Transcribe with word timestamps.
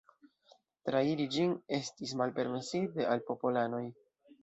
Trairi 0.89 1.27
ĝin 1.35 1.53
estis 1.79 2.17
malpermesite 2.25 3.11
al 3.15 3.27
popolanoj. 3.33 3.89